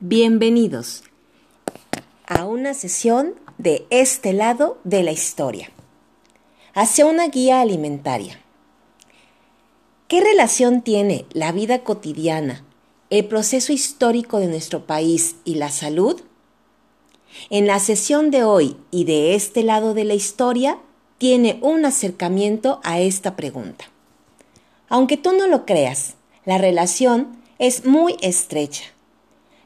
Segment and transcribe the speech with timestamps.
[0.00, 1.02] Bienvenidos
[2.24, 5.72] a una sesión de este lado de la historia,
[6.72, 8.40] hacia una guía alimentaria.
[10.06, 12.64] ¿Qué relación tiene la vida cotidiana,
[13.10, 16.20] el proceso histórico de nuestro país y la salud?
[17.50, 20.78] En la sesión de hoy y de este lado de la historia
[21.18, 23.86] tiene un acercamiento a esta pregunta.
[24.88, 28.92] Aunque tú no lo creas, la relación es muy estrecha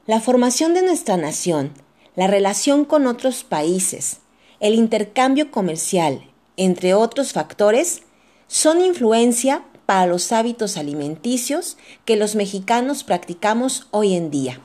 [0.05, 1.73] la formación de nuestra nación,
[2.17, 4.19] la relación con otros países,
[4.59, 8.03] el intercambio comercial, entre otros factores,
[8.49, 14.61] son influencia para los hábitos alimenticios que los mexicanos practicamos hoy en día.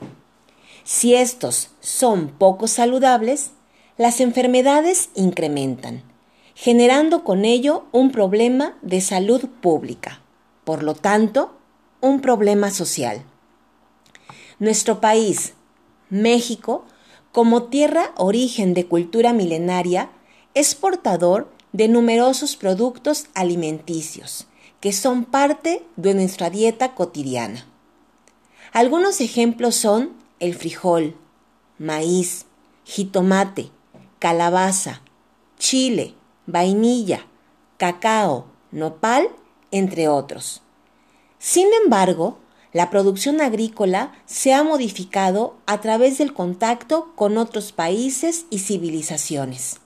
[0.84, 3.52] Si estos son poco saludables,
[3.96, 6.02] las enfermedades incrementan,
[6.56, 10.20] generando con ello un problema de salud pública,
[10.64, 11.56] por lo tanto,
[12.02, 13.24] un problema social.
[14.60, 15.54] Nuestro país,
[16.10, 16.86] México,
[17.32, 20.10] como tierra origen de cultura milenaria,
[20.54, 24.48] es portador de numerosos productos alimenticios
[24.80, 27.66] que son parte de nuestra dieta cotidiana.
[28.74, 31.16] Algunos ejemplos son el frijol,
[31.80, 32.46] maíz,
[32.84, 33.72] jitomate,
[34.20, 35.02] calabaza,
[35.58, 36.14] chile,
[36.46, 37.26] vainilla,
[37.78, 39.30] cacao, nopal,
[39.72, 40.62] entre otros.
[41.40, 42.38] Sin embargo,
[42.74, 49.78] la producción agrícola se ha modificado a través del contacto con otros países y civilizaciones.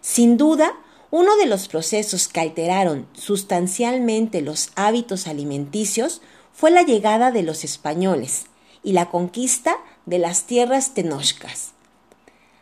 [0.00, 0.72] Sin duda,
[1.10, 7.64] uno de los procesos que alteraron sustancialmente los hábitos alimenticios fue la llegada de los
[7.64, 8.46] españoles
[8.82, 9.76] y la conquista
[10.06, 11.72] de las tierras tenochcas,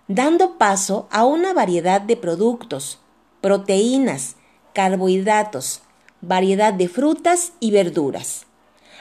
[0.07, 2.99] dando paso a una variedad de productos,
[3.41, 4.37] proteínas,
[4.73, 5.83] carbohidratos,
[6.21, 8.48] variedad de frutas y verduras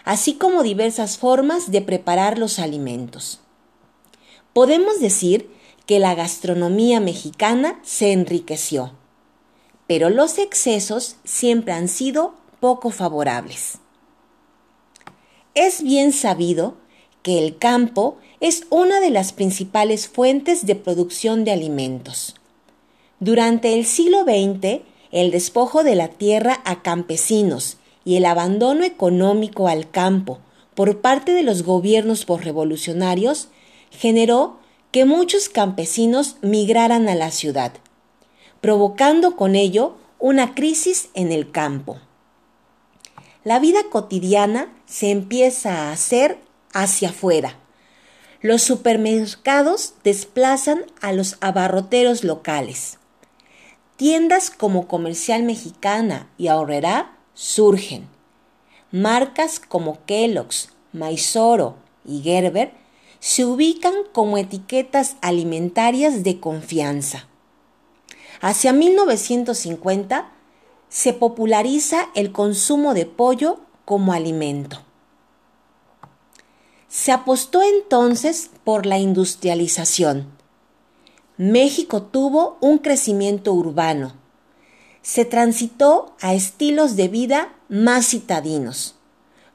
[0.08, 3.42] así como diversas formas de preparar los alimentos.
[4.54, 5.52] Podemos decir
[5.86, 8.94] que la gastronomía mexicana se enriqueció,
[9.86, 13.80] pero los excesos siempre han sido poco favorables.
[15.56, 16.78] Es bien sabido
[17.22, 22.36] que el campo es una de las principales fuentes de producción de alimentos.
[23.20, 29.68] Durante el siglo XX, el despojo de la tierra a campesinos y el abandono económico
[29.68, 30.40] al campo
[30.76, 33.50] por parte de los gobiernos revolucionarios
[33.92, 34.60] generó
[34.92, 37.74] que muchos campesinos migraran a la ciudad,
[38.62, 42.00] provocando con ello una crisis en el campo.
[43.44, 46.40] La vida cotidiana se empieza a hacer
[46.72, 47.58] hacia afuera.
[48.40, 53.00] Los supermercados desplazan a los abarroteros locales.
[53.98, 58.10] Tiendas como Comercial Mexicana y Ahorrera surgen.
[58.92, 62.74] Marcas como Kellogg's, Maizoro y Gerber
[63.20, 67.28] se ubican como etiquetas alimentarias de confianza.
[68.42, 70.32] Hacia 1950
[70.90, 74.80] se populariza el consumo de pollo como alimento.
[76.88, 80.32] Se apostó entonces por la industrialización.
[81.38, 84.14] México tuvo un crecimiento urbano
[85.08, 88.96] se transitó a estilos de vida más citadinos.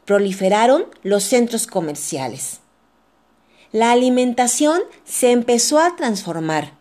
[0.07, 2.61] Proliferaron los centros comerciales.
[3.71, 6.73] La alimentación se empezó a transformar.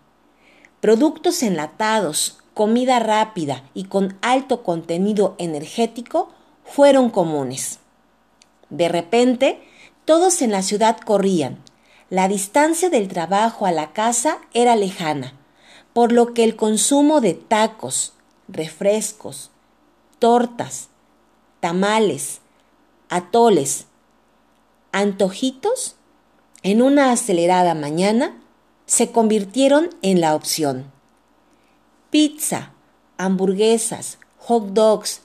[0.79, 6.29] Productos enlatados, comida rápida y con alto contenido energético
[6.63, 7.79] fueron comunes.
[8.69, 9.61] De repente,
[10.05, 11.61] todos en la ciudad corrían.
[12.09, 15.33] La distancia del trabajo a la casa era lejana,
[15.91, 18.13] por lo que el consumo de tacos,
[18.51, 19.51] refrescos,
[20.19, 20.89] tortas,
[21.59, 22.41] tamales,
[23.09, 23.85] atoles,
[24.91, 25.95] antojitos,
[26.63, 28.39] en una acelerada mañana
[28.85, 30.91] se convirtieron en la opción.
[32.09, 32.73] Pizza,
[33.17, 35.21] hamburguesas, hot dogs,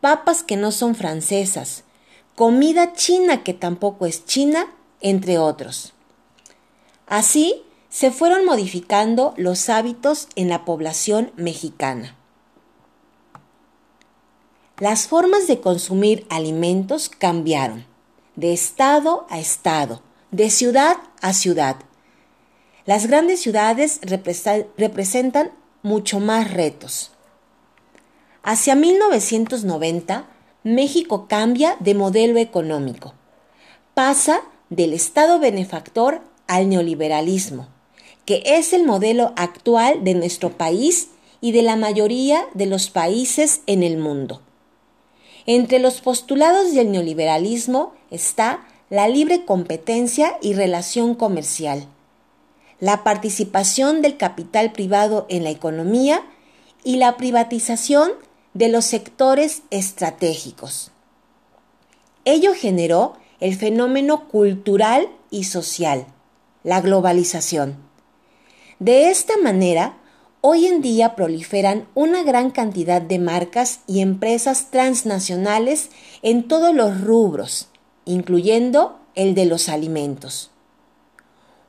[0.00, 1.84] papas que no son francesas,
[2.34, 4.66] comida china que tampoco es china,
[5.00, 5.94] entre otros.
[7.06, 12.15] Así se fueron modificando los hábitos en la población mexicana.
[14.78, 17.86] Las formas de consumir alimentos cambiaron,
[18.34, 20.02] de estado a estado,
[20.32, 21.76] de ciudad a ciudad.
[22.84, 25.50] Las grandes ciudades representan
[25.82, 27.12] mucho más retos.
[28.42, 30.26] Hacia 1990,
[30.62, 33.14] México cambia de modelo económico.
[33.94, 37.68] Pasa del Estado benefactor al neoliberalismo,
[38.26, 41.08] que es el modelo actual de nuestro país
[41.40, 44.42] y de la mayoría de los países en el mundo.
[45.46, 51.86] Entre los postulados del neoliberalismo está la libre competencia y relación comercial,
[52.80, 56.22] la participación del capital privado en la economía
[56.82, 58.10] y la privatización
[58.54, 60.90] de los sectores estratégicos.
[62.24, 66.06] Ello generó el fenómeno cultural y social,
[66.64, 67.76] la globalización.
[68.78, 69.96] De esta manera,
[70.48, 75.90] hoy en día proliferan una gran cantidad de marcas y empresas transnacionales
[76.22, 77.66] en todos los rubros,
[78.04, 80.52] incluyendo el de los alimentos.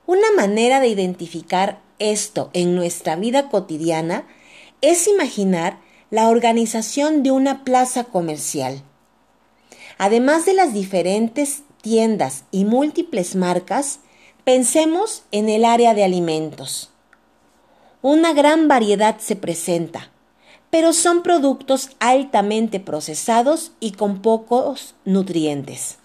[0.05, 4.27] Una manera de identificar esto en nuestra vida cotidiana
[4.81, 5.79] es imaginar
[6.11, 8.83] la organización de una plaza comercial.
[9.97, 14.01] Además de las diferentes tiendas y múltiples marcas,
[14.43, 16.91] pensemos en el área de alimentos.
[18.01, 20.11] Una gran variedad se presenta,
[20.69, 25.97] pero son productos altamente procesados y con pocos nutrientes.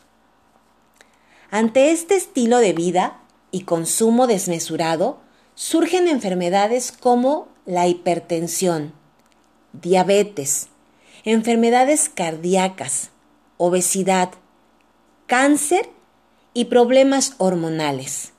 [1.50, 5.20] Ante este estilo de vida y consumo desmesurado,
[5.54, 8.94] surgen enfermedades como la hipertensión,
[9.74, 10.68] diabetes,
[11.24, 13.10] enfermedades cardíacas,
[13.58, 14.30] obesidad,
[15.26, 15.90] cáncer
[16.54, 18.31] y problemas hormonales.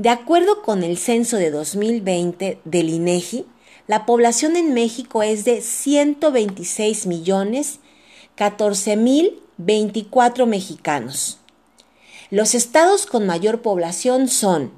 [0.00, 3.44] De acuerdo con el censo de 2020 del INEGI,
[3.86, 7.80] la población en México es de 126 millones
[8.34, 11.36] 14 mil 24 mexicanos.
[12.30, 14.72] Los estados con mayor población son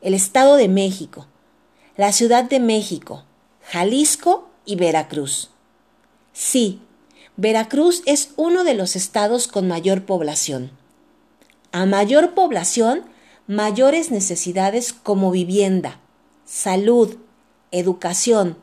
[0.00, 1.28] el Estado de México,
[1.96, 3.22] la Ciudad de México,
[3.62, 5.50] Jalisco y Veracruz.
[6.32, 6.80] Sí,
[7.36, 10.72] Veracruz es uno de los estados con mayor población.
[11.70, 13.13] A mayor población,
[13.46, 16.00] mayores necesidades como vivienda,
[16.46, 17.16] salud,
[17.72, 18.56] educación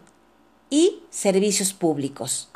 [0.69, 2.49] y servicios públicos.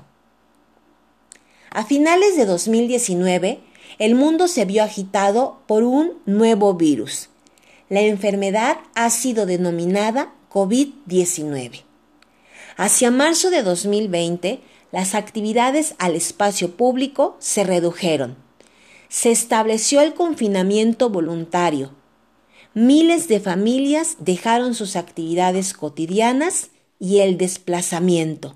[1.70, 3.60] A finales de 2019,
[4.00, 7.30] el mundo se vio agitado por un nuevo virus.
[7.90, 11.84] La enfermedad ha sido denominada COVID-19.
[12.78, 14.62] Hacia marzo de 2020,
[14.92, 18.38] las actividades al espacio público se redujeron.
[19.10, 21.92] Se estableció el confinamiento voluntario.
[22.76, 26.70] Miles de familias dejaron sus actividades cotidianas
[27.00, 28.56] y el desplazamiento,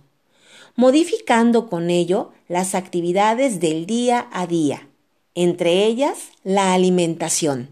[0.76, 4.88] modificando con ello las actividades del día a día,
[5.34, 7.70] entre ellas la alimentación.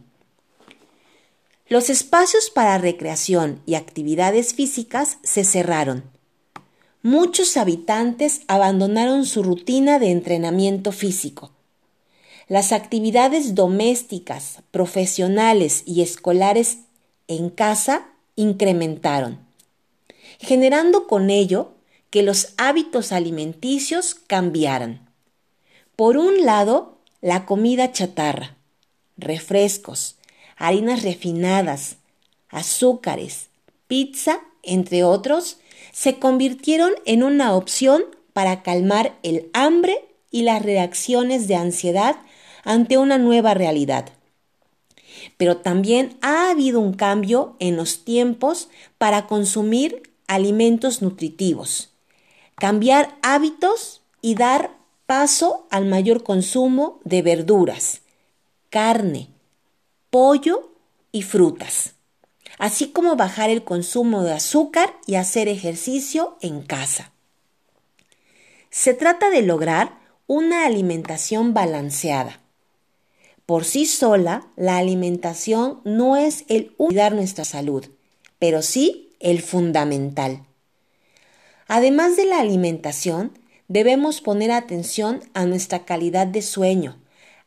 [1.67, 6.17] Los espacios para recreación y actividades físicas se cerraron
[7.07, 11.51] muchos habitantes abandonaron su rutina de entrenamiento físico.
[12.47, 16.79] Las actividades domésticas, profesionales y escolares
[17.27, 18.07] en casa
[18.38, 19.39] incrementaron,
[20.39, 21.73] generando con ello
[22.09, 25.09] que los hábitos alimenticios cambiaran.
[25.97, 28.56] Por un lado, la comida chatarra,
[29.18, 30.16] refrescos,
[30.56, 31.97] harinas refinadas,
[32.47, 33.49] azúcares,
[33.87, 35.57] pizza, entre otros,
[35.92, 42.18] se convirtieron en una opción para calmar el hambre y las reacciones de ansiedad
[42.68, 44.09] ante una nueva realidad.
[45.38, 51.90] Pero también ha habido un cambio en los tiempos para consumir alimentos nutritivos,
[52.56, 54.71] cambiar hábitos y dar
[55.06, 58.02] paso al mayor consumo de verduras,
[58.69, 59.30] carne,
[60.12, 60.69] pollo
[61.12, 61.95] y frutas
[62.57, 67.12] así como bajar el consumo de azúcar y hacer ejercicio en casa.
[68.69, 69.97] Se trata de lograr
[70.28, 72.40] una alimentación balanceada.
[73.47, 77.85] Por sí sola, la alimentación no es el cuidar nuestra salud,
[78.39, 80.45] pero sí el fundamental.
[81.69, 83.39] Además de la alimentación,
[83.69, 87.01] debemos poner atención a nuestra calidad de sueño,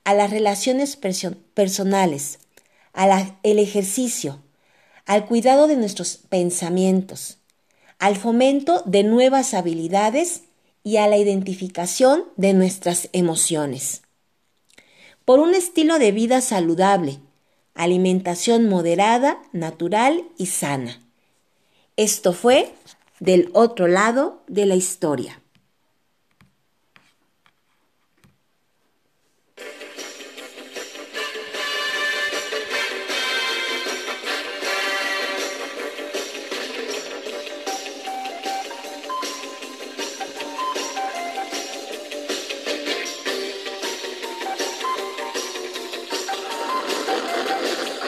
[0.04, 2.38] a las relaciones personales,
[2.94, 4.40] al ejercicio,
[5.04, 7.36] al cuidado de nuestros pensamientos,
[7.98, 10.44] al fomento de nuevas habilidades
[10.82, 14.00] y a la identificación de nuestras emociones.
[15.24, 17.20] Por un estilo de vida saludable,
[17.74, 21.00] alimentación moderada, natural y sana.
[21.96, 22.72] Esto fue
[23.20, 25.39] del otro lado de la historia.